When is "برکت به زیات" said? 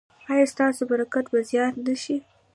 0.91-1.73